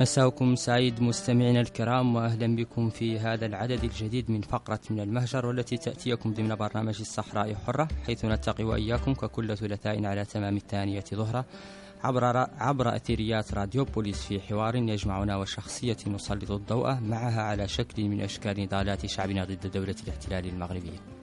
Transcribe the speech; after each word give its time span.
مساءكم 0.00 0.54
سعيد 0.54 1.02
مستمعينا 1.02 1.60
الكرام 1.60 2.16
وأهلا 2.16 2.56
بكم 2.56 2.90
في 2.90 3.18
هذا 3.18 3.46
العدد 3.46 3.84
الجديد 3.84 4.30
من 4.30 4.40
فقرة 4.40 4.80
من 4.90 5.00
المهجر 5.00 5.46
والتي 5.46 5.76
تأتيكم 5.76 6.34
ضمن 6.34 6.54
برنامج 6.54 7.00
الصحراء 7.00 7.54
حرة 7.54 7.88
حيث 8.06 8.24
نلتقي 8.24 8.64
وإياكم 8.64 9.14
ككل 9.14 9.56
ثلاثاء 9.56 10.06
على 10.06 10.24
تمام 10.24 10.56
الثانية 10.56 11.04
ظهرا 11.14 11.44
عبر 12.04 12.36
عبر 12.58 12.96
أثيريات 12.96 13.54
راديو 13.54 13.84
بوليس 13.84 14.26
في 14.26 14.40
حوار 14.40 14.76
يجمعنا 14.76 15.36
وشخصية 15.36 15.96
نسلط 16.06 16.50
الضوء 16.50 16.94
معها 17.00 17.42
على 17.42 17.68
شكل 17.68 18.08
من 18.08 18.20
أشكال 18.20 18.60
نضالات 18.60 19.06
شعبنا 19.06 19.44
ضد 19.44 19.66
دولة 19.66 19.96
الاحتلال 20.04 20.46
المغربيه. 20.46 21.17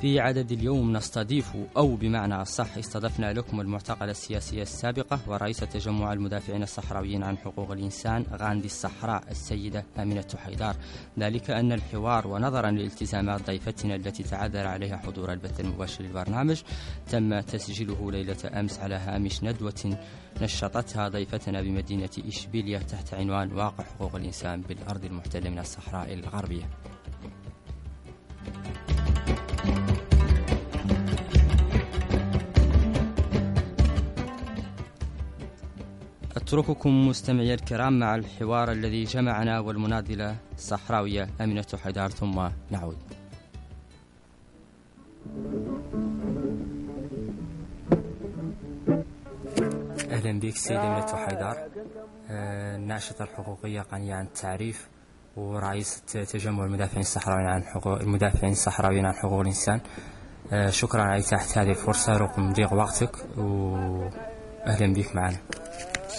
في 0.00 0.20
عدد 0.20 0.52
اليوم 0.52 0.92
نستضيف 0.92 1.56
أو 1.76 1.96
بمعنى 1.96 2.34
أصح 2.34 2.76
استضفنا 2.76 3.32
لكم 3.32 3.60
المعتقلة 3.60 4.10
السياسية 4.10 4.62
السابقة 4.62 5.20
ورئيس 5.26 5.56
تجمع 5.56 6.12
المدافعين 6.12 6.62
الصحراويين 6.62 7.22
عن 7.22 7.38
حقوق 7.38 7.70
الإنسان 7.72 8.24
غاندي 8.32 8.66
الصحراء 8.66 9.22
السيدة 9.30 9.84
أمينة 9.98 10.26
حيدار. 10.36 10.76
ذلك 11.18 11.50
أن 11.50 11.72
الحوار 11.72 12.26
ونظرا 12.26 12.70
لالتزامات 12.70 13.46
ضيفتنا 13.46 13.94
التي 13.94 14.22
تعذر 14.22 14.66
عليها 14.66 14.96
حضور 14.96 15.32
البث 15.32 15.60
المباشر 15.60 16.04
للبرنامج 16.04 16.62
تم 17.10 17.40
تسجيله 17.40 18.12
ليلة 18.12 18.60
أمس 18.60 18.78
على 18.78 18.94
هامش 18.94 19.44
ندوة 19.44 19.98
نشطتها 20.42 21.08
ضيفتنا 21.08 21.62
بمدينة 21.62 22.10
إشبيلية 22.18 22.78
تحت 22.78 23.14
عنوان 23.14 23.52
واقع 23.52 23.84
حقوق 23.84 24.16
الإنسان 24.16 24.60
بالأرض 24.60 25.04
المحتلة 25.04 25.50
من 25.50 25.58
الصحراء 25.58 26.14
الغربية. 26.14 26.68
أترككم 36.36 37.08
مستمعي 37.08 37.54
الكرام 37.54 37.98
مع 37.98 38.14
الحوار 38.14 38.72
الذي 38.72 39.04
جمعنا 39.04 39.60
والمناضلة 39.60 40.36
الصحراوية 40.54 41.28
أمينة 41.40 41.66
حيدار 41.84 42.10
ثم 42.10 42.48
نعود. 42.70 42.96
أهلا 50.10 50.40
بك 50.40 50.56
سيدة 50.56 50.86
أمينة 50.86 51.16
حيدار 51.16 51.68
الناشطة 52.30 53.22
الحقوقية 53.22 53.86
غنية 53.92 54.14
عن 54.14 54.24
التعريف. 54.24 54.88
ورئيس 55.38 56.02
تجمع 56.06 56.64
المدافعين 56.64 57.00
الصحراويين 57.00 57.48
عن 57.48 57.62
حقوق 57.62 58.00
المدافعين 58.00 58.52
الصحراويين 58.52 59.06
عن 59.06 59.14
حقوق 59.14 59.40
الإنسان. 59.40 59.80
شكرا 60.68 61.02
على 61.02 61.20
إتاحة 61.20 61.62
هذه 61.62 61.70
الفرصة. 61.70 62.16
رغم 62.16 62.52
ضيق 62.52 62.72
وقتك 62.72 63.16
وأهلا 63.38 64.92
بك 64.92 65.16
معنا. 65.16 65.36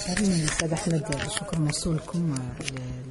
كريم 0.08 0.32
الاستاذ 0.32 0.74
أحمد. 0.74 1.16
الشكر 1.26 1.60
موصول 1.60 1.96
لكم 1.96 2.36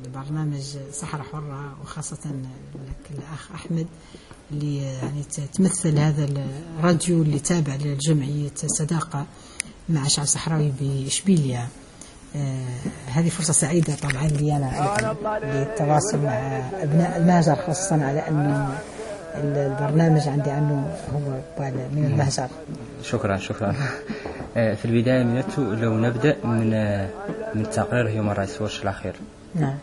لبرنامج 0.06 0.76
صحراء 0.92 1.22
حرة 1.22 1.80
وخاصة 1.82 2.30
لك 2.74 3.10
الأخ 3.10 3.52
أحمد 3.54 3.86
اللي 4.50 4.82
يعني 4.82 5.22
تمثل 5.54 5.98
هذا 5.98 6.24
الراديو 6.78 7.22
اللي 7.22 7.38
تابع 7.38 7.74
لجمعية 7.74 8.54
صداقة 8.54 9.26
مع 9.88 10.06
الشعب 10.06 10.24
الصحراوي 10.24 10.72
باشبيليا 10.80 11.60
آه 11.60 11.68
هذه 13.12 13.28
فرصة 13.28 13.52
سعيدة 13.52 13.94
طبعا 13.94 14.28
لي 14.28 14.56
أنا 14.56 14.96
للتواصل 15.44 16.18
مع 16.18 16.60
أبناء 16.82 17.16
المهجر 17.16 17.56
خاصة 17.56 18.04
على 18.04 18.20
أن 18.28 18.68
البرنامج 19.34 20.28
عندي 20.28 20.50
عنه 20.50 20.96
هو 21.14 21.18
من 21.92 22.04
المهجر. 22.04 22.48
شكرا 23.02 23.36
شكرا. 23.36 23.74
في 24.54 24.84
البداية 24.84 25.22
منتو 25.22 25.62
لو 25.62 25.94
نبدأ 25.94 26.36
من 26.44 26.70
من 27.54 27.70
تقرير 27.70 28.08
هيومن 28.08 28.32
رايتس 28.32 28.60
واتش 28.60 28.82
الأخير. 28.82 29.14
نعم. 29.54 29.74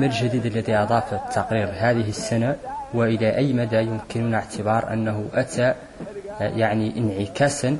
ما 0.00 0.06
الجديد 0.06 0.46
الذي 0.46 0.76
أضاف 0.76 1.14
التقرير 1.14 1.68
هذه 1.68 2.08
السنة 2.08 2.56
وإلى 2.94 3.36
أي 3.36 3.52
مدى 3.52 3.76
يمكننا 3.76 4.36
اعتبار 4.36 4.92
أنه 4.92 5.24
أتى 5.34 5.74
يعني 6.40 6.98
انعكاسا 6.98 7.76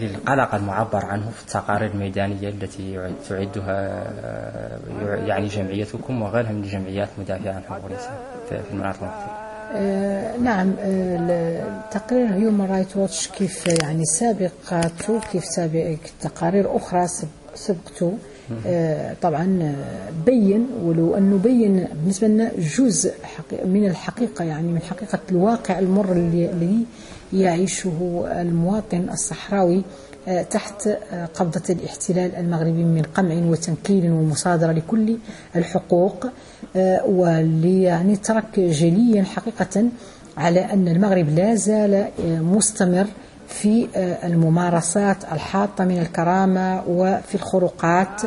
للقلق 0.00 0.54
المعبر 0.54 1.04
عنه 1.04 1.30
في 1.30 1.42
التقارير 1.42 1.90
الميدانية 1.90 2.48
التي 2.48 3.12
تعدها 3.28 4.06
يعني 5.26 5.46
جمعيتكم 5.46 6.22
وغيرها 6.22 6.52
من 6.52 6.64
الجمعيات 6.64 7.08
المدافعة 7.18 7.52
عن 7.52 7.62
حقوق 7.62 7.84
الإنسان 7.86 8.12
في 8.48 8.70
المناطق 8.72 8.98
المختلفة. 9.02 9.44
آه 9.76 10.36
نعم 10.36 10.72
آه 10.80 11.80
تقرير 11.90 12.26
هيومن 12.26 12.66
رايت 12.70 12.96
واتش 12.96 13.28
كيف 13.28 13.66
يعني 13.82 14.04
سابقته 14.04 15.20
كيف 15.32 15.44
سابق 15.44 15.96
تقارير 16.20 16.76
أخرى 16.76 17.06
سبقته 17.54 18.12
آه 18.66 19.14
طبعا 19.22 19.74
بين 20.26 20.66
ولو 20.82 21.16
أنه 21.16 21.38
بين 21.38 21.88
بالنسبة 21.94 22.28
لنا 22.28 22.50
جزء 22.78 23.14
من 23.64 23.86
الحقيقة 23.86 24.44
يعني 24.44 24.68
من 24.68 24.80
حقيقة 24.82 25.18
الواقع 25.30 25.78
المر 25.78 26.12
اللي, 26.12 26.50
اللي 26.50 26.78
يعيشه 27.34 28.24
المواطن 28.32 29.08
الصحراوي 29.12 29.82
تحت 30.50 30.88
قبضة 31.34 31.62
الاحتلال 31.70 32.34
المغربي 32.36 32.84
من 32.84 33.02
قمع 33.02 33.34
وتنكيل 33.34 34.10
ومصادرة 34.10 34.72
لكل 34.72 35.16
الحقوق 35.56 36.26
واللي 37.06 37.82
يعني 37.82 38.16
ترك 38.16 38.60
جليا 38.60 39.22
حقيقة 39.24 39.88
على 40.36 40.60
أن 40.72 40.88
المغرب 40.88 41.28
لا 41.28 41.54
زال 41.54 42.06
مستمر 42.26 43.06
في 43.48 43.88
الممارسات 44.24 45.16
الحاطة 45.32 45.84
من 45.84 45.98
الكرامة 45.98 46.82
وفي 46.88 47.34
الخروقات 47.34 48.22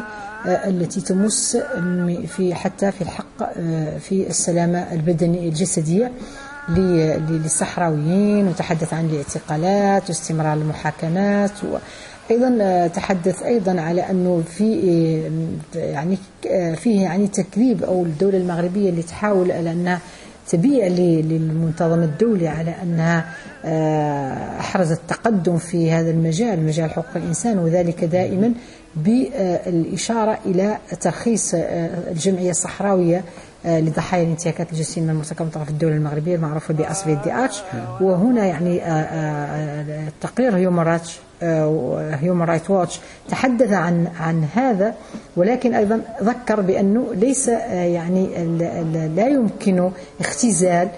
التي 0.45 1.01
تمس 1.01 1.57
في 2.27 2.55
حتى 2.55 2.91
في 2.91 3.01
الحق 3.01 3.53
في 3.99 4.27
السلامة 4.29 4.93
البدنية 4.93 5.49
الجسدية. 5.49 6.11
للصحراويين 6.69 8.47
وتحدث 8.47 8.93
عن 8.93 9.05
الاعتقالات 9.05 10.09
واستمرار 10.09 10.53
المحاكمات 10.53 11.51
أيضا 12.31 12.87
تحدث 12.87 13.43
أيضا 13.43 13.81
على 13.81 14.01
أنه 14.01 14.43
في 14.47 14.81
يعني 15.75 16.17
فيه 16.75 17.01
يعني 17.01 17.27
تكذيب 17.27 17.83
أو 17.83 18.03
الدولة 18.03 18.37
المغربية 18.37 18.89
اللي 18.89 19.03
تحاول 19.03 19.51
على 19.51 19.71
أنها 19.71 19.99
تبيع 20.49 20.87
للمنتظم 20.87 22.03
الدولي 22.03 22.47
على 22.47 22.75
أنها 22.83 23.25
أحرزت 24.59 24.99
تقدم 25.07 25.57
في 25.57 25.91
هذا 25.91 26.09
المجال 26.09 26.65
مجال 26.65 26.89
حقوق 26.91 27.05
الإنسان 27.15 27.59
وذلك 27.59 28.03
دائما 28.03 28.53
بالإشارة 28.95 30.39
إلى 30.45 30.77
ترخيص 31.01 31.51
الجمعية 32.11 32.49
الصحراوية 32.49 33.23
لضحايا 33.67 34.23
الانتهاكات 34.23 34.67
المرتكبة 35.09 35.45
من 35.45 35.51
طرف 35.51 35.69
الدولة 35.69 35.95
المغربية 35.95 36.35
المعروفة 36.35 36.73
باصل 36.73 37.21
دي 37.23 37.45
اتش 37.45 37.61
وهنا 38.01 38.45
يعني 38.45 38.81
تقرير 40.21 40.55
هيومن 40.55 40.79
رايتس 40.83 41.19
هيومن 42.21 42.41
رايت 42.45 42.69
واتش 42.69 42.99
تحدث 43.29 43.71
عن 43.71 44.07
عن 44.19 44.43
هذا 44.55 44.93
ولكن 45.37 45.73
أيضا 45.75 46.01
ذكر 46.23 46.61
بأنه 46.61 47.07
ليس 47.13 47.47
يعني 47.47 48.27
لا 49.15 49.27
يمكن 49.27 49.91
اختزال 50.19 50.89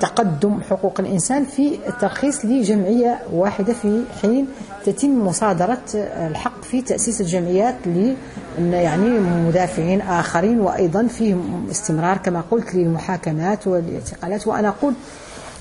تقدم 0.00 0.60
حقوق 0.70 1.00
الإنسان 1.00 1.44
في 1.44 1.78
الترخيص 1.88 2.44
لجمعية 2.44 3.18
واحدة 3.32 3.72
في 3.72 4.02
حين 4.22 4.46
تتم 4.84 5.26
مصادرة 5.26 5.78
الحق 5.94 6.62
في 6.62 6.82
تأسيس 6.82 7.20
الجمعيات 7.20 7.74
ل 7.86 8.14
يعني 8.58 9.08
مدافعين 9.20 10.00
آخرين 10.00 10.60
وأيضا 10.60 11.06
في 11.06 11.36
استمرار 11.70 12.16
كما 12.16 12.40
قلت 12.50 12.74
للمحاكمات 12.74 13.66
والاعتقالات. 13.66 14.46
وأنا 14.46 14.68
أقول 14.68 14.94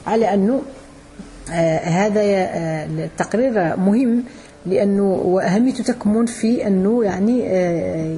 على 0.08 0.34
أنه 0.34 0.62
آه 1.52 1.78
هذا 1.80 2.22
آه 2.22 2.86
التقرير 2.86 3.78
مهم 3.78 4.24
لأنه 4.66 5.04
وأهميته 5.04 5.84
تكمن 5.84 6.26
في 6.26 6.68
أنه 6.68 7.04
يعني 7.04 7.44
آه 7.48 8.18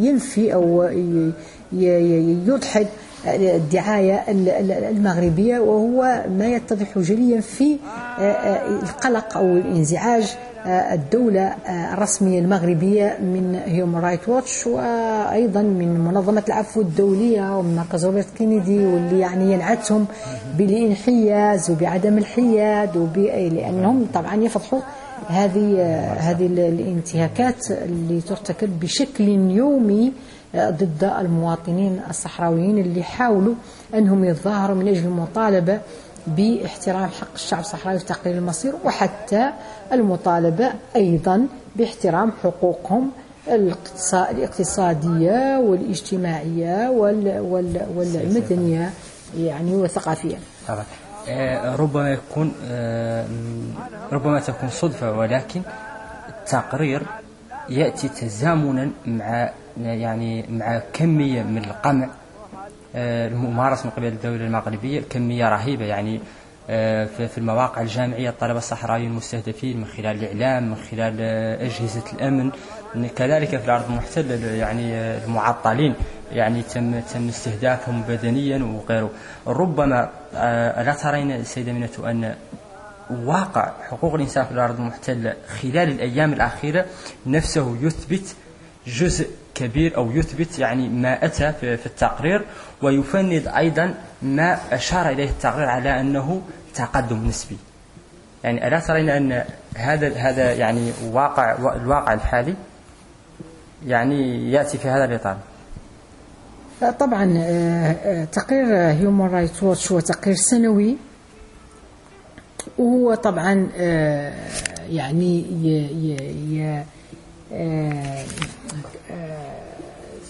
ينفي 0.00 0.54
أو 0.54 0.82
يدحض 1.72 2.86
الدعاية 3.26 4.24
المغربية 4.90 5.58
وهو 5.58 6.24
ما 6.38 6.46
يتضح 6.46 6.98
جليا 6.98 7.40
في 7.40 7.76
القلق 8.82 9.36
أو 9.36 9.44
الانزعاج 9.56 10.34
الدولة 10.66 11.54
الرسمية 11.68 12.38
المغربية 12.40 13.18
من 13.20 13.60
هيومن 13.66 13.98
رايت 14.00 14.28
واتش 14.28 14.66
وأيضا 14.66 15.62
من 15.62 16.00
منظمة 16.00 16.42
العفو 16.48 16.80
الدولية 16.80 17.58
ومن 17.58 17.76
مركز 17.76 18.06
روبرت 18.06 18.26
كينيدي 18.38 18.86
واللي 18.86 19.18
يعني 19.20 19.52
ينعتهم 19.52 20.06
بالإنحياز 20.58 21.70
وبعدم 21.70 22.18
الحياد 22.18 22.96
وب... 22.96 23.18
لأنهم 23.18 24.06
طبعا 24.14 24.34
يفضحوا 24.34 24.80
هذه 25.28 25.84
هذه 26.18 26.46
الانتهاكات 26.46 27.70
اللي 27.70 28.20
ترتكب 28.20 28.80
بشكل 28.80 29.28
يومي 29.50 30.12
ضد 30.56 31.04
المواطنين 31.18 32.00
الصحراويين 32.10 32.78
اللي 32.78 33.02
حاولوا 33.02 33.54
أنهم 33.94 34.24
يتظاهروا 34.24 34.76
من 34.76 34.88
أجل 34.88 35.04
المطالبة 35.04 35.80
باحترام 36.26 37.06
حق 37.06 37.28
الشعب 37.34 37.60
الصحراوي 37.60 37.98
في 37.98 38.04
تقرير 38.04 38.38
المصير 38.38 38.74
وحتى 38.84 39.50
المطالبة 39.92 40.72
أيضا 40.96 41.46
باحترام 41.76 42.32
حقوقهم 42.42 43.10
الاقتصادية 44.30 45.58
والاجتماعية 45.58 46.90
والمدنية 47.96 48.90
يعني 49.38 49.74
والثقافية 49.74 50.36
آه، 51.28 51.76
ربما 51.76 52.12
يكون 52.12 52.52
آه، 52.68 53.26
ربما 54.12 54.40
تكون 54.40 54.68
صدفة 54.68 55.12
ولكن 55.12 55.62
التقرير 56.28 57.02
يأتي 57.68 58.08
تزامنا 58.08 58.90
مع 59.06 59.50
يعني 59.76 60.46
مع 60.48 60.82
كمية 60.92 61.42
من 61.42 61.64
القمع 61.64 62.08
آه، 62.96 63.28
الممارس 63.28 63.84
من 63.84 63.90
قبل 63.90 64.06
الدولة 64.06 64.46
المغربية 64.46 65.00
كمية 65.00 65.48
رهيبة 65.48 65.84
يعني 65.84 66.20
في 66.66 67.38
المواقع 67.38 67.82
الجامعية 67.82 68.30
الطلبة 68.30 68.58
الصحراويين 68.58 69.10
المستهدفين 69.10 69.76
من 69.76 69.86
خلال 69.86 70.24
الإعلام 70.24 70.70
من 70.70 70.76
خلال 70.90 71.20
أجهزة 71.60 72.02
الأمن. 72.12 72.50
كذلك 73.16 73.48
في 73.48 73.64
الأرض 73.64 73.84
المحتلة 73.90 74.46
يعني 74.46 74.94
المعطلين. 75.24 75.94
يعني 76.32 76.62
تم 76.62 77.00
تم 77.00 77.28
استهدافهم 77.28 78.02
بدنيا 78.02 78.64
وغيره. 78.64 79.10
ربما 79.46 80.10
آه، 80.34 80.82
ألا 80.82 80.94
ترين 80.94 81.44
سيدة 81.44 81.72
منة 81.72 81.90
أن 81.98 82.34
واقع 83.10 83.72
حقوق 83.90 84.14
الإنسان 84.14 84.44
في 84.44 84.52
الأرض 84.52 84.80
المحتلة 84.80 85.34
خلال 85.62 85.88
الأيام 85.88 86.32
الأخيرة؟ 86.32 86.86
نفسه 87.26 87.76
يثبت 87.80 88.36
جزء 88.86 89.28
كبير 89.54 89.96
أو 89.96 90.10
يثبت 90.10 90.58
يعني 90.58 90.88
ما 90.88 91.24
أتى 91.24 91.52
في 91.52 91.86
التقرير 91.86 92.44
ويفند 92.82 93.48
أيضا 93.56 93.94
ما 94.22 94.58
أشار 94.72 95.08
إليه 95.08 95.28
التقرير 95.28 95.68
على 95.68 96.00
أنه 96.00 96.42
تقدم 96.74 97.26
نسبي. 97.26 97.56
يعني 98.44 98.68
ألا 98.68 98.80
ترين 98.80 99.08
أن 99.08 99.44
هذا 99.76 100.14
هذا 100.14 100.52
يعني 100.52 100.92
واقع 101.12 101.56
الواقع 101.76 102.12
الحالي 102.12 102.54
يعني 103.86 104.52
يأتي 104.52 104.78
في 104.78 104.88
هذا 104.88 105.04
الإطار؟ 105.04 105.36
طبعا 106.98 107.38
آه، 107.38 107.92
آه، 107.92 108.24
تقرير 108.24 108.76
هيومن 108.76 109.30
رايتس 109.30 109.62
ووتش 109.62 109.92
هو 109.92 110.00
تقرير 110.00 110.36
سنوي. 110.36 110.96
وهو 112.78 113.14
طبعا 113.14 113.68
آه، 113.76 114.32
يعني 114.90 115.44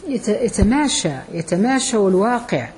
يتماشى 0.08 1.12
يتماشى 1.32 1.96
والواقع 1.96 2.68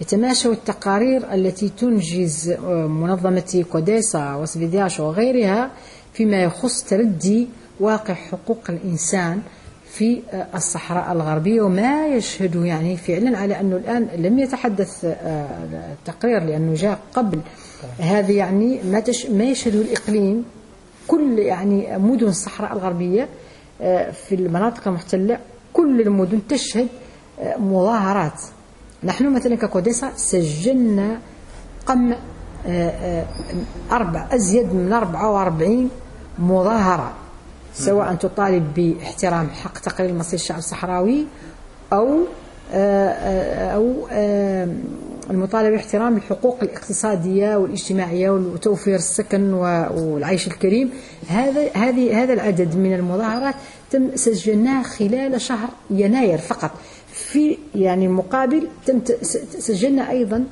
يتماشى 0.00 0.48
التقارير 0.48 1.34
التي 1.34 1.68
تنجز 1.68 2.50
منظمة 2.88 3.64
كوديسا 3.72 4.34
وسفيدياش 4.34 5.00
وغيرها 5.00 5.70
فيما 6.12 6.42
يخص 6.42 6.82
تردي 6.82 7.48
واقع 7.80 8.14
حقوق 8.14 8.60
الإنسان 8.68 9.40
في 9.90 10.22
الصحراء 10.54 11.12
الغربية. 11.12 11.62
وما 11.62 12.06
يشهد 12.06 12.54
يعني 12.64 12.96
فعلا 12.96 13.38
على 13.38 13.60
أنه 13.60 13.76
الآن 13.76 14.08
لم 14.16 14.38
يتحدث 14.38 15.04
التقرير 15.04 16.36
آه، 16.36 16.44
لأنه 16.44 16.74
جاء 16.74 16.98
قبل. 17.14 17.40
هذا 17.98 18.32
يعني 18.32 18.80
ما, 18.84 19.02
ما 19.30 19.44
يشهده 19.44 19.80
الإقليم 19.80 20.44
كل 21.06 21.38
يعني 21.38 21.98
مدن 21.98 22.26
الصحراء 22.26 22.72
الغربية 22.72 23.22
آه، 23.22 23.45
في 24.12 24.34
المناطق 24.34 24.88
المحتلة 24.88 25.38
كل 25.72 26.00
المدن 26.00 26.46
تشهد 26.48 26.88
آه، 27.40 27.56
مظاهرات. 27.56 28.40
نحن 29.04 29.32
مثلا 29.32 29.54
ككوديسا 29.54 30.12
سجلنا 30.16 31.20
قم 31.86 32.14
أربع 33.92 34.26
أزيد 34.32 34.74
من 34.74 34.92
44 34.92 35.90
مظاهرة 36.38 37.12
سواء 37.74 38.14
تطالب 38.14 38.74
باحترام 38.74 39.48
حق 39.48 39.78
تقرير 39.78 40.12
مصير 40.14 40.38
الشعب 40.38 40.58
الصحراوي 40.58 41.26
أو 41.92 42.08
آه، 42.08 42.18
آه، 42.18 42.26
أو 42.72 44.06
آه، 44.12 44.68
المطالبة 45.30 45.70
باحترام 45.70 46.16
الحقوق 46.16 46.58
الاقتصادية 46.62 47.56
والاجتماعية 47.56 48.30
وتوفير 48.30 48.94
السكن 48.94 49.52
والعيش 49.52 50.46
الكريم. 50.46 50.90
هذا 51.28 51.70
هذه 51.74 52.22
هذا 52.22 52.32
العدد 52.32 52.76
من 52.76 52.94
المظاهرات 52.94 53.54
تم 53.90 54.16
سجلناه 54.16 54.82
خلال 54.82 55.40
شهر 55.40 55.68
يناير 55.90 56.38
فقط. 56.38 56.70
في 57.12 57.58
يعني 57.74 58.08
مقابل 58.08 58.68
تم 58.86 59.00
سجلنا 59.58 60.10
أيضا 60.10 60.44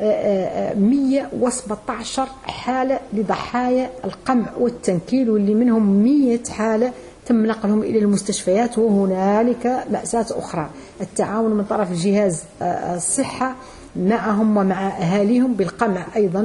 117 0.00 2.28
حالة 2.44 3.00
لضحايا 3.12 3.90
القمع 4.04 4.46
والتنكيل 4.58 5.30
واللي 5.30 5.54
منهم 5.54 6.02
100 6.02 6.38
حالة 6.50 6.92
تم 7.26 7.46
نقلهم 7.46 7.82
إلى 7.82 7.98
المستشفيات 7.98 8.78
وهنالك 8.78 9.84
مأساة 9.90 10.26
أخرى. 10.30 10.70
التعاون 11.00 11.50
من 11.50 11.64
طرف 11.64 11.92
جهاز 11.92 12.42
الصحة 12.62 13.56
معهم 13.96 14.56
ومع 14.56 14.88
أهاليهم 14.88 15.54
بالقمع 15.54 16.06
أيضا 16.16 16.42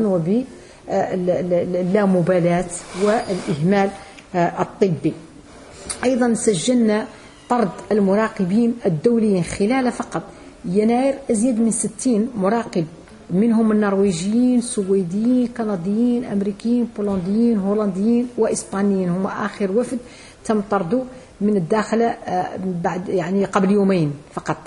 وباللامبالاة 0.87 2.65
والإهمال 3.03 3.89
الطبي. 4.35 5.13
أيضا 6.03 6.33
سجلنا 6.33 7.05
طرد 7.49 7.69
المراقبين 7.91 8.73
الدوليين 8.85 9.43
خلال 9.43 9.91
فقط 9.91 10.23
يناير 10.65 11.15
أزيد 11.31 11.59
من 11.59 11.71
60 11.71 12.29
مراقب 12.37 12.85
منهم 13.29 13.71
النرويجيين 13.71 14.61
سويديين 14.61 15.47
كنديين 15.47 16.25
أمريكيين 16.25 16.87
بولنديين 16.97 17.59
هولنديين 17.59 18.27
وإسبانيين. 18.37 19.09
هم 19.09 19.27
آخر 19.27 19.71
وفد 19.71 19.97
تم 20.45 20.61
طرده 20.71 21.03
من 21.41 21.57
الداخل 21.57 22.01
آه، 22.01 22.47
بعد 22.83 23.09
يعني 23.09 23.45
قبل 23.45 23.71
يومين 23.71 24.13
فقط. 24.33 24.57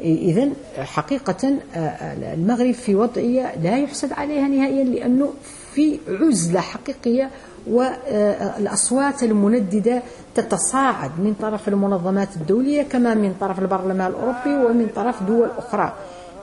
إذا 0.00 0.48
حقيقة 0.78 1.54
آه، 1.74 2.34
المغرب 2.34 2.72
في 2.74 2.94
وضعية 2.94 3.54
لا 3.62 3.78
يحسد 3.78 4.12
عليها 4.12 4.48
نهائيا 4.48 4.84
لأنه 4.84 5.32
في 5.74 5.98
عزلة 6.08 6.60
حقيقية 6.60 7.30
والأصوات 7.66 9.22
المنددة 9.22 10.02
تتصاعد 10.34 11.10
من 11.18 11.34
طرف 11.40 11.68
المنظمات 11.68 12.36
الدولية 12.36 12.82
كما 12.82 13.14
من 13.14 13.34
طرف 13.40 13.58
البرلمان 13.58 14.10
الأوروبي 14.10 14.66
ومن 14.66 14.88
طرف 14.96 15.22
دول 15.22 15.48
أخرى. 15.58 15.92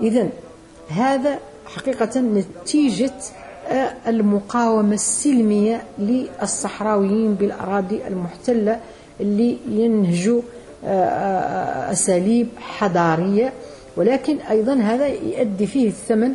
إذا 0.02 0.30
هذا 0.90 1.40
حقيقة 1.66 2.20
نتيجة 2.20 3.06
آه، 3.06 3.45
المقاومة 4.08 4.94
السلمية 4.94 5.84
للصحراويين 6.00 7.34
بالأراضي 7.34 8.08
المحتلة 8.08 8.80
اللي 9.22 9.58
ينهجوا 9.70 10.42
آه، 10.86 10.88
آه، 10.88 11.92
أساليب 11.92 12.48
حضارية. 12.58 13.54
ولكن 13.98 14.38
أيضا 14.38 14.74
هذا 14.74 15.08
يؤدي 15.08 15.68
فيه 15.68 15.88
الثمن 15.88 16.34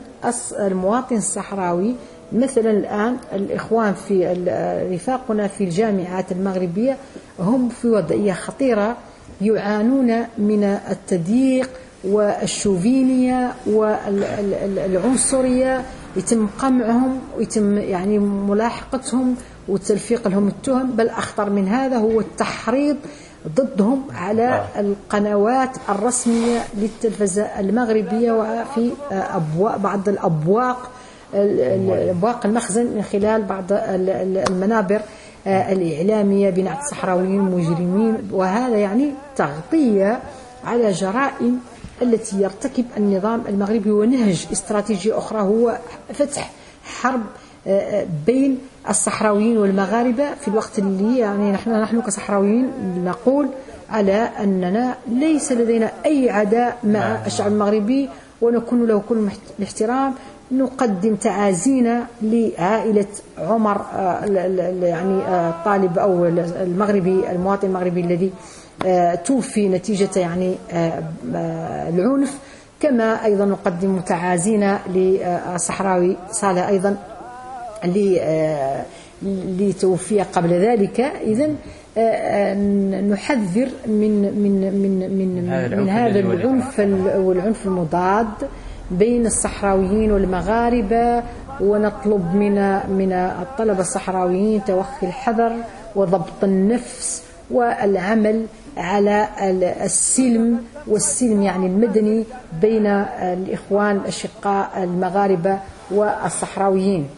المواطن 0.58 1.16
الصحراوي. 1.16 1.94
مثلا 2.32 2.70
الآن 2.70 3.16
الإخوان 3.32 3.94
في 3.94 4.26
رفاقنا 4.92 5.46
في 5.46 5.64
الجامعات 5.64 6.32
المغربية 6.32 6.96
هم 7.38 7.68
في 7.68 7.88
وضعية 7.88 8.32
خطيرة 8.32 8.96
يعانون 9.40 10.24
من 10.38 10.64
التضييق 10.90 11.70
والشوفينية 12.04 13.52
والعنصرية 13.66 15.84
يتم 16.16 16.46
قمعهم 16.58 17.18
ويتم 17.38 17.78
يعني 17.78 18.18
ملاحقتهم 18.18 19.34
وتلفيق 19.68 20.28
لهم 20.28 20.48
التهم. 20.48 20.90
بل 20.90 21.08
أخطر 21.08 21.50
من 21.50 21.68
هذا 21.68 21.96
هو 21.96 22.20
التحريض 22.20 22.96
ضدهم 23.48 24.02
على 24.14 24.48
آه. 24.48 24.80
القنوات 24.80 25.76
الرسمية 25.88 26.60
للتلفزة 26.74 27.42
المغربية 27.42 28.32
وفي 28.32 28.90
أبواق 29.10 29.76
بعض 29.76 30.08
الأبواق 30.08 30.90
أبواق 31.34 32.46
المخزن 32.46 32.86
من 32.86 33.02
خلال 33.02 33.42
بعض 33.42 33.64
المنابر 33.70 35.00
آه، 35.46 35.72
الإعلامية 35.72 36.50
بنعت 36.50 36.78
الصحراويين 36.78 37.40
المجرمين 37.40 38.30
وهذا 38.32 38.76
يعني 38.76 39.12
تغطية 39.36 40.20
على 40.64 40.90
جرائم 40.90 41.60
التي 42.02 42.42
يرتكب 42.42 42.84
النظام 42.96 43.42
المغربي 43.48 43.90
ونهج 43.90 44.46
استراتيجي 44.52 45.12
أخرى 45.12 45.40
هو 45.40 45.78
فتح 46.14 46.50
حرب 46.84 47.22
آه، 47.66 48.00
آه، 48.00 48.06
بين 48.26 48.58
الصحراويين 48.88 49.58
والمغاربة 49.58 50.34
في 50.34 50.48
الوقت 50.48 50.78
اللي 50.78 51.18
يعني 51.18 51.52
نحن 51.52 51.70
نحن 51.70 52.00
كصحراويين 52.00 52.70
نقول 53.04 53.48
على 53.90 54.12
أننا 54.12 54.96
ليس 55.08 55.52
لدينا 55.52 55.92
أي 56.06 56.30
عداء 56.30 56.78
مع 56.84 56.90
نعم. 56.90 57.26
الشعب 57.26 57.52
المغربي 57.52 58.08
ونكون 58.40 58.86
له 58.86 59.02
كل 59.08 59.28
الاحترام 59.58 60.14
نقدم 60.52 61.14
تعازينا 61.14 62.06
لعائلة 62.22 63.06
عمر 63.38 63.80
آه، 63.94 64.24
يعني 64.82 65.48
الطالب 65.48 65.98
أو 65.98 66.24
المغربي 66.26 67.30
المواطن 67.30 67.66
المغربي 67.68 68.00
الذي 68.00 68.30
آه، 68.86 69.14
توفي 69.14 69.68
نتيجة 69.68 70.18
يعني 70.18 70.54
آه، 70.72 71.02
آه، 71.34 71.88
العنف. 71.88 72.38
كما 72.80 73.24
أيضا 73.24 73.44
نقدم 73.44 74.00
تعازينا 74.00 74.80
للصحراوي 74.94 76.16
صالح 76.30 76.68
أيضا 76.68 76.96
اللي 77.84 79.72
توفي 79.80 80.20
قبل 80.20 80.50
ذلك. 80.50 81.00
إذا 81.00 81.46
نحذر 83.10 83.68
من 83.86 84.22
من 84.22 84.72
من 84.82 85.18
من 85.18 85.46
من 85.78 85.88
هذا 85.88 86.18
العنف 86.20 86.78
والعنف 87.16 87.66
المضاد. 87.66 88.26
بين 88.90 89.26
الصحراويين 89.26 90.12
والمغاربة 90.12 91.22
ونطلب 91.60 92.34
من 92.34 92.54
من 92.88 93.12
الطلبة 93.12 93.80
الصحراويين 93.80 94.64
توخي 94.64 95.06
الحذر 95.06 95.52
وضبط 95.96 96.44
النفس 96.44 97.22
والعمل 97.50 98.46
على 98.76 99.28
السلم 99.84 100.64
والسلم 100.86 101.42
يعني 101.42 101.66
المدني 101.66 102.24
بين 102.60 102.86
الإخوان 102.86 103.96
الأشقاء 103.96 104.70
المغاربة 104.82 105.58
والصحراويين. 105.90 107.08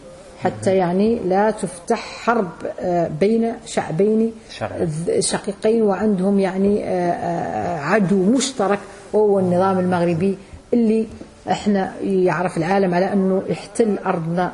حتى 0.43 0.75
يعني 0.75 1.19
لا 1.19 1.51
تفتح 1.51 1.99
حرب 2.23 2.49
آه، 2.79 3.09
بين 3.19 3.53
شعبين 3.65 4.31
شقيقين 5.19 5.81
وعندهم 5.81 6.39
يعني 6.39 6.83
آه، 6.83 7.11
آه، 7.11 7.79
عدو 7.79 8.23
مشترك 8.23 8.79
وهو 9.13 9.39
النظام 9.39 9.79
المغربي 9.79 10.37
اللي 10.73 11.07
إحنا 11.51 11.93
يعرف 12.01 12.57
العالم 12.57 12.93
على 12.93 13.13
أنه 13.13 13.43
احتل 13.51 13.97
أرضنا 14.05 14.53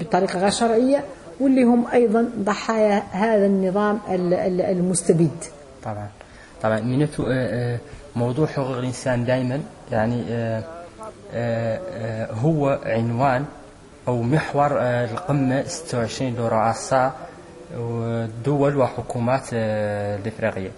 بطريقة 0.00 0.38
غير 0.38 0.50
شرعية 0.50 1.04
واللي 1.40 1.62
هم 1.62 1.86
أيضا 1.92 2.30
ضحايا 2.38 3.02
هذا 3.12 3.46
النظام 3.46 3.98
المستبد. 4.08 5.44
طبعا. 5.84 6.08
طبعا 6.62 6.80
منتو 6.80 7.24
موضوع 8.16 8.46
حقوق 8.46 8.76
الإنسان 8.76 9.24
دائما 9.24 9.60
يعني 9.92 10.24
هو 12.42 12.78
عنوان 12.84 13.44
أو 14.08 14.22
محور 14.22 14.80
آه، 14.80 15.04
القمة 15.04 15.62
26 15.66 16.34
لرؤساء 16.34 17.12
الدول 17.74 18.76
وحكومات 18.76 19.48
آه، 19.54 20.16
الإفريقية. 20.16 20.70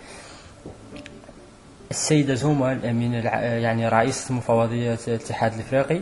السيدة 1.92 2.34
زوما 2.34 2.74
من 2.74 3.12
يعني 3.42 3.88
رئيس 3.88 4.30
مفوضية 4.30 4.98
الاتحاد 5.08 5.52
الإفريقي 5.54 6.00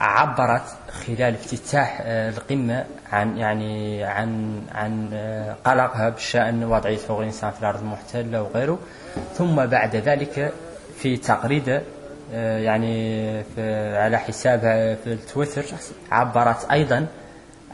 عبرت 0.00 0.62
خلال 0.90 1.34
افتتاح 1.34 2.00
آه، 2.02 2.30
القمة 2.30 2.84
عن 3.12 3.38
يعني 3.38 4.04
عن 4.04 4.60
عن 4.74 5.08
قلقها 5.64 6.08
بشأن 6.08 6.64
وضعية 6.64 6.98
حقوق 6.98 7.18
الإنسان 7.18 7.50
في 7.50 7.60
الأرض 7.60 7.80
المحتلة 7.80 8.42
وغيره. 8.42 8.78
ثم 9.34 9.66
بعد 9.66 9.96
ذلك 9.96 10.52
في 10.98 11.16
تغريدة 11.16 11.82
آه، 12.34 12.58
يعني 12.58 13.36
على 13.96 14.18
حسابها 14.18 14.94
في 14.94 15.12
التويتر 15.12 15.64
عبرت 16.10 16.70
أيضا 16.70 17.06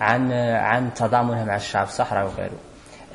عن 0.01 0.33
عن 0.33 0.95
تضامنها 0.95 1.45
مع 1.45 1.57
الشعب 1.57 1.87
الصحراوي 1.87 2.31
وغيره. 2.31 2.57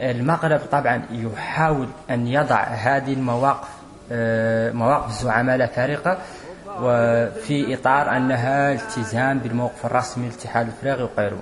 المغرب 0.02 0.60
طبعا 0.72 1.02
يحاول 1.12 1.88
أن 2.10 2.28
يضع 2.28 2.64
هذه 2.64 3.14
المواقف 3.14 3.68
آه، 3.68 3.81
مواقف 4.74 5.10
الزعماء 5.10 5.66
فارقة 5.66 6.18
وفي 6.82 7.74
إطار 7.74 8.18
أنها 8.18 8.72
التزام 8.72 9.40
بالموقف 9.40 9.86
الرسمي 9.86 10.26
للاتحاد 10.26 10.68
الإفريقي 10.68 11.04
وغيره. 11.04 11.40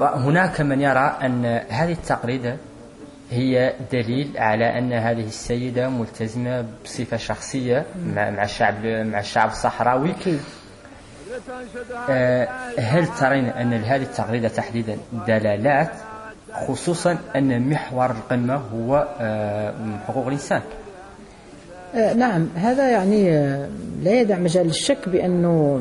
هناك 0.00 0.60
من 0.60 0.80
يرى 0.80 1.16
أن 1.22 1.44
هذه 1.68 1.92
التقريدة 1.92 2.56
هي 3.30 3.72
دليل 3.92 4.32
على 4.38 4.78
أن 4.78 4.92
هذه 4.92 5.26
السيدة 5.26 5.88
ملتزمة 5.88 6.64
بصفة 6.84 7.16
شخصية 7.16 7.86
مع 8.06 8.44
الشعب 8.44 8.84
مع 8.84 9.20
الشعب 9.20 9.48
الصحراوي. 9.48 10.14
آه، 12.10 12.48
هل 12.78 13.06
ترين 13.06 13.44
أن 13.46 13.70
لهذه 13.70 14.02
التغريدة 14.02 14.48
تحديدا 14.48 14.98
دلالات 15.26 15.90
خصوصا 16.68 17.18
أن 17.36 17.70
محور 17.70 18.10
القمة 18.10 18.54
هو 18.54 19.08
آه، 19.20 19.74
حقوق 20.08 20.26
الإنسان؟ 20.26 20.62
نعم 21.94 22.48
هذا 22.54 22.90
يعني 22.90 23.30
لا 24.02 24.20
يدع 24.20 24.38
مجال 24.38 24.66
للشك 24.66 25.08
بأنه 25.08 25.80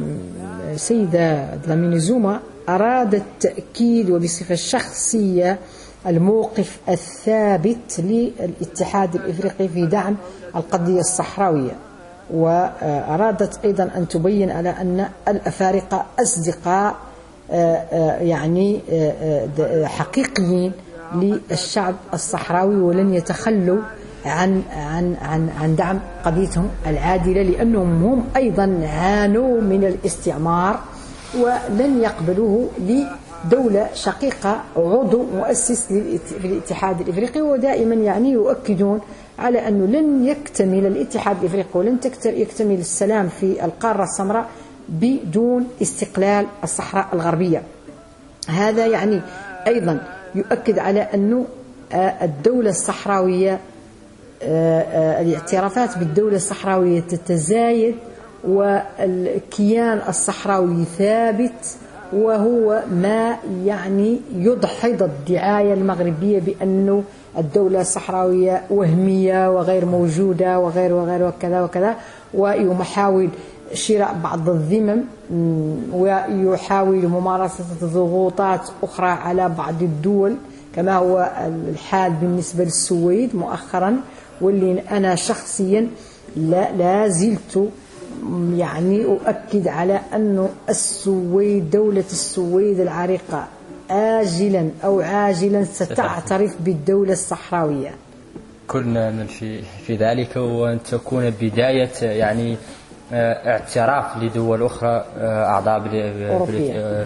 سيدة 0.75 1.55
دلاميني 1.55 1.99
زوما 1.99 2.39
أرادت 2.69 3.23
التأكيد 3.45 4.09
وبصفة 4.09 4.55
شخصية 4.55 5.59
الموقف 6.07 6.77
الثابت 6.89 7.99
للاتحاد 7.99 9.15
الإفريقي 9.15 9.67
في 9.67 9.85
دعم 9.85 10.15
القضية 10.55 10.99
الصحراوية 10.99 11.71
وأرادت 12.33 13.65
أيضا 13.65 13.91
أن 13.95 14.07
تبين 14.07 14.51
على 14.51 14.69
أن 14.69 15.09
الأفارقة 15.27 16.05
أصدقاء 16.19 16.95
آه، 17.51 17.75
آه، 17.75 18.19
يعني 18.19 18.81
آه، 18.91 19.85
حقيقيين 19.85 20.71
للشعب 21.15 21.95
الصحراوي 22.13 22.75
ولن 22.75 23.13
يتخلوا 23.13 23.81
عن 24.25 24.63
عن 24.71 25.15
عن 25.21 25.49
عن 25.61 25.75
دعم 25.75 25.99
قضيتهم 26.25 26.69
العادلة 26.87 27.41
لأنهم 27.41 28.03
هم 28.03 28.23
أيضا 28.35 28.79
عانوا 28.83 29.61
من 29.61 29.83
الاستعمار 29.83 30.79
ولن 31.37 32.01
يقبلوه 32.01 32.69
دولة 33.51 33.89
شقيقة 33.93 34.61
عضو 34.77 35.23
مؤسس 35.23 35.87
في 35.87 36.45
الاتحاد 36.45 37.01
الإفريقي 37.01 37.41
ودائما 37.41 37.95
يعني 37.95 38.31
يؤكدون 38.31 39.01
على 39.39 39.67
أنه 39.67 39.85
لن 39.85 40.25
يكتمل 40.25 40.85
الاتحاد 40.85 41.37
الإفريقي 41.39 41.79
ولن 41.79 41.97
يكتمل 42.25 42.79
السلام 42.79 43.29
في 43.29 43.65
القارة 43.65 44.03
السمراء 44.03 44.49
بدون 44.89 45.67
استقلال 45.81 46.45
الصحراء 46.63 47.07
الغربية. 47.13 47.63
هذا 48.47 48.85
يعني 48.85 49.21
أيضا 49.67 50.03
يؤكد 50.35 50.79
على 50.79 51.01
أنه 51.01 51.45
آه، 51.93 52.25
الدولة 52.25 52.69
الصحراوية 52.69 53.59
الاعترافات 54.41 55.97
بالدولة 55.97 56.35
الصحراوية 56.35 56.99
تتزايد 56.99 57.95
والكيان 58.47 60.01
الصحراوي 60.09 60.85
ثابت 60.97 61.77
وهو 62.13 62.83
ما 62.91 63.35
يعني 63.65 64.19
يدحض 64.35 65.03
الدعاية 65.03 65.73
المغربية 65.73 66.39
بأنه 66.39 67.03
الدولة 67.37 67.81
الصحراوية 67.81 68.61
وهمية 68.69 69.49
وغير 69.55 69.85
موجودة 69.85 70.59
وغير 70.59 70.93
وغير 70.93 71.27
وكذا 71.27 71.61
وكذا 71.61 71.95
ويحاول 72.33 73.29
شراء 73.73 74.15
بعض 74.23 74.49
الذمم 74.49 75.01
ويحاول 75.93 77.07
ممارسة 77.07 77.63
ضغوطات 77.83 78.69
أخرى 78.83 79.07
على 79.07 79.49
بعض 79.49 79.81
الدول 79.81 80.35
كما 80.75 80.95
هو 80.95 81.31
الحال 81.69 82.11
بالنسبة 82.11 82.63
للسويد 82.63 83.35
مؤخرا. 83.35 83.97
واللي 84.41 84.81
أنا 84.91 85.15
شخصيا 85.15 85.87
لا, 86.37 86.71
لا 86.71 87.07
زلت 87.07 87.69
يعني 88.53 89.05
أؤكد 89.05 89.67
على 89.67 89.99
أنه 90.15 90.49
السويد 90.69 91.69
دولة 91.69 92.03
السويد 92.11 92.79
العريقة 92.79 93.47
آجلا 93.91 94.69
أو 94.83 95.01
عاجلا 95.01 95.63
ستعترف 95.63 96.55
بالدولة 96.61 97.13
الصحراوية. 97.13 97.91
كلنا 98.67 99.11
من 99.11 99.27
في 99.27 99.61
في 99.61 99.95
ذلك 99.95 100.35
وأن 100.35 100.83
تكون 100.83 101.29
بداية 101.29 102.01
يعني 102.01 102.57
اعتراف 103.13 104.17
لدول 104.17 104.63
أخرى 104.63 105.05
آه، 105.17 105.45
أعضاء 105.45 105.79
في 105.79 105.87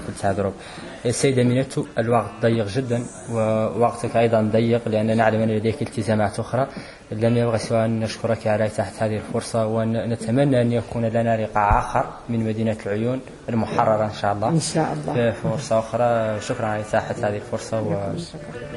الاتحاد 0.07 0.39
الأوروبي 0.39 0.57
السيدة 1.05 1.43
مينتو 1.43 1.85
الوقت 1.97 2.29
ضيق 2.41 2.67
جدا 2.67 3.03
ووقتك 3.31 4.17
أيضا 4.17 4.41
ضيق 4.41 4.87
لأن 4.87 5.17
نعلم 5.17 5.41
أن 5.41 5.49
لديك 5.49 5.81
التزامات 5.81 6.39
أخرى. 6.39 6.67
لم 7.11 7.37
يبغى 7.37 7.57
سوى 7.57 7.85
أن 7.85 7.99
نشكرك 7.99 8.47
على 8.47 8.69
تحت 8.69 9.03
هذه 9.03 9.15
الفرصة 9.15 9.65
ونتمنى 9.65 10.61
أن 10.61 10.71
يكون 10.71 11.05
لنا 11.05 11.37
لقاء 11.43 11.79
آخر 11.79 12.05
من 12.29 12.39
مدينة 12.39 12.77
العيون 12.85 13.19
المحررة 13.49 14.05
إن 14.05 14.13
شاء 14.13 14.33
الله. 14.33 14.49
إن 14.49 14.59
شاء 14.59 14.93
الله. 14.93 15.13
في 15.13 15.31
فرصة 15.31 15.79
أخرى. 15.79 16.41
شكرا 16.41 16.65
على 16.65 16.81
إتاحة 16.81 17.15
هذه 17.17 17.35
الفرصة 17.35 17.81
وإلى 17.81 18.13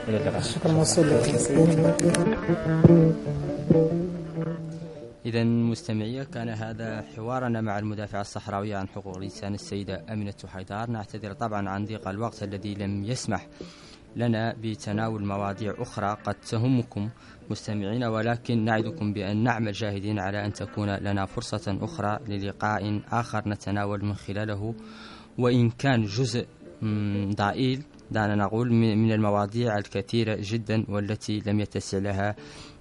اللقاء. 0.09 0.43
شكرا 0.43 0.73
موصول. 0.73 1.11
لك 3.71 4.06
إذا 5.27 5.45
مستمعية 5.45 6.23
كان 6.23 6.49
هذا 6.49 7.03
حوارنا 7.17 7.61
مع 7.61 7.79
المدافعة 7.79 8.21
الصحراوية 8.21 8.77
عن 8.77 8.89
حقوق 8.89 9.17
الإنسان 9.17 9.55
السيدة 9.55 10.05
أمينة 10.13 10.35
حيدار. 10.47 10.91
نعتذر 10.91 11.33
طبعا 11.33 11.69
عن 11.69 11.85
ضيق 11.85 12.09
الوقت 12.09 12.43
الذي 12.43 12.75
لم 12.75 13.05
يسمح 13.05 13.47
لنا 14.17 14.57
بتناول 14.63 15.25
مواضيع 15.25 15.75
أخرى 15.79 16.17
قد 16.25 16.35
تهمكم 16.35 17.09
مستمعينا 17.51 18.09
ولكن 18.09 18.65
نعدكم 18.65 19.13
بأن 19.13 19.37
نعمل 19.37 19.73
جاهدين 19.73 20.19
على 20.19 20.47
أن 20.47 20.53
تكون 20.53 20.97
لنا 20.97 21.27
فرصة 21.27 21.79
أخرى 21.81 22.19
للقاء 22.29 23.01
آخر 23.13 23.49
نتناول 23.49 24.05
من 24.05 24.15
خلاله. 24.15 24.75
وإن 25.39 25.71
كان 25.71 26.03
جزء 26.03 26.47
ضئيل 27.35 27.83
دعنا 28.11 28.35
نقول 28.35 28.73
من 28.73 29.13
المواضيع 29.13 29.79
الكثيرة 29.79 30.39
جدا 30.41 30.85
والتي 30.89 31.43
لم 31.47 31.61
يتسع 31.61 31.99
لها 31.99 32.37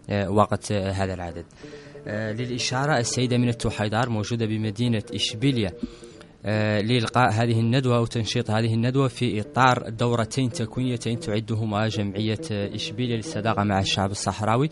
آه، 0.10 0.30
وقت 0.30 0.72
هذا 0.72 1.14
العدد. 1.14 1.46
آه، 1.46 1.95
للإشارة 2.08 2.98
السيدة 2.98 3.38
من 3.38 3.50
التوحيدار 3.50 4.10
موجودة 4.10 4.46
بمدينة 4.46 5.04
إشبيليا 5.14 5.72
لإلقاء 6.82 7.32
هذه 7.32 7.60
الندوة 7.60 7.98
أو 7.98 8.06
تنشيط 8.06 8.52
هذه 8.52 8.74
الندوة 8.74 9.08
في 9.08 9.42
إطار 9.42 9.90
دورتين 9.90 10.50
تكوينيتين 10.50 11.20
تعدهما 11.20 11.88
جمعية 11.88 12.42
إشبيلية 12.52 13.16
للصداقة 13.16 13.64
مع 13.64 13.80
الشعب 13.80 14.12
الصحراوي 14.12 14.70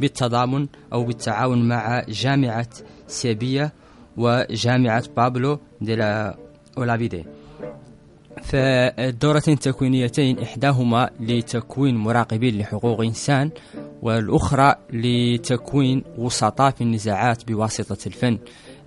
بالتضامن 0.00 0.66
أو 0.92 1.04
بالتعاون 1.04 1.68
مع 1.68 2.04
جامعة 2.08 2.68
سيبيا 3.06 3.72
وجامعة 4.16 5.04
بابلو 5.16 5.58
ديلا 5.80 6.38
أولافيدي. 6.78 7.24
فالدورتين 8.42 9.54
التكوينيتين 9.54 10.38
إحداهما 10.38 11.10
لتكوين 11.20 11.96
مراقبين 11.96 12.58
لحقوق 12.58 13.00
إنسان 13.00 13.50
والأخرى 14.04 14.74
لتكوين 14.92 16.04
وسطاء 16.18 16.70
في 16.70 16.80
النزاعات 16.80 17.46
بواسطة 17.46 18.06
الفن. 18.06 18.38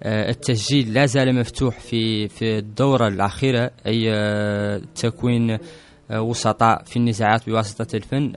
آه، 0.03 0.29
التسجيل 0.29 0.93
لا 0.93 1.05
زال 1.05 1.35
مفتوح 1.35 1.79
في 1.79 2.27
في 2.27 2.57
الدورة 2.57 3.07
الأخيرة 3.07 3.71
أي 3.85 4.13
آه، 4.13 4.81
تكوين 4.95 5.57
آه، 6.11 6.21
وسطاء 6.21 6.83
في 6.83 6.97
النزاعات 6.97 7.49
بواسطة 7.49 7.95
الفن. 7.95 8.33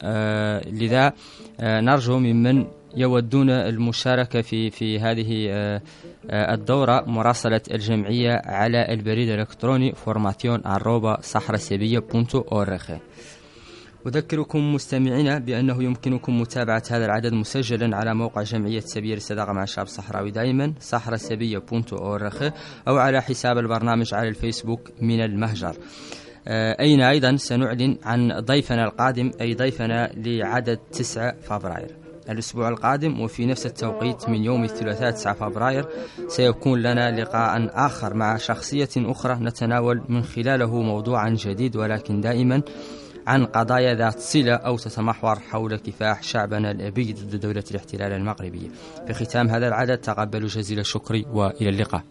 لذا 0.72 1.12
نرجو 1.60 2.18
ممن 2.18 2.66
يودون 2.96 3.50
المشاركة 3.50 4.40
في 4.40 4.70
في 4.70 4.98
هذه 4.98 5.50
الدورة 6.30 7.04
مراسلة 7.06 7.60
الجمعية 7.70 8.42
على 8.44 8.92
البريد 8.92 9.28
الإلكتروني 9.28 9.92
فورماسيون 9.92 10.60
arroba 10.60 11.20
أذكركم 14.06 14.74
مستمعينا 14.74 15.38
بأنه 15.38 15.82
يمكنكم 15.82 16.40
متابعة 16.40 16.82
هذا 16.90 17.04
العدد 17.04 17.32
مسجلا 17.32 17.96
على 17.96 18.14
موقع 18.14 18.42
جمعية 18.42 18.80
سبيل 18.80 19.16
الصداقة 19.16 19.52
مع 19.52 19.62
الشعب 19.62 19.86
الصحراوي 19.86 20.30
دائما 20.30 20.72
أورخ 21.92 22.42
أو 22.88 22.96
على 22.98 23.22
حساب 23.22 23.58
البرنامج 23.58 24.14
على 24.14 24.28
الفيسبوك 24.28 24.90
من 25.00 25.20
المهجر. 25.20 25.76
آه، 26.48 26.76
أين 26.80 27.00
أيضا 27.00 27.36
سنعلن 27.36 27.96
عن 28.04 28.40
ضيفنا 28.40 28.84
القادم 28.84 29.30
أي 29.40 29.54
ضيفنا 29.54 30.12
لعدد 30.16 30.78
9 30.92 31.34
فبراير. 31.42 31.96
الأسبوع 32.30 32.68
القادم 32.68 33.20
وفي 33.20 33.46
نفس 33.46 33.66
التوقيت 33.66 34.28
من 34.28 34.44
يوم 34.44 34.64
الثلاثاء 34.64 35.10
9 35.10 35.34
فبراير 35.34 35.86
سيكون 36.28 36.82
لنا 36.82 37.20
لقاء 37.20 37.70
آخر 37.86 38.14
مع 38.14 38.36
شخصية 38.36 38.88
أخرى 38.96 39.34
نتناول 39.34 40.02
من 40.08 40.22
خلاله 40.22 40.82
موضوعا 40.82 41.30
جديد 41.30 41.76
ولكن 41.76 42.20
دائما 42.20 42.62
عن 43.26 43.46
قضايا 43.46 43.94
ذات 43.94 44.18
صلة 44.18 44.54
أو 44.54 44.76
تتمحور 44.76 45.38
حول 45.38 45.76
كفاح 45.76 46.22
شعبنا 46.22 46.70
الأبي 46.70 47.12
ضد 47.12 47.36
دولة 47.40 47.64
الاحتلال 47.70 48.12
المغربية 48.12 48.68
في 49.06 49.14
ختام 49.14 49.48
هذا 49.48 49.68
العدد 49.68 49.98
تقبلوا 49.98 50.48
جزيل 50.48 50.78
الشكر 50.78 51.22
وإلى 51.32 51.68
اللقاء. 51.68 52.02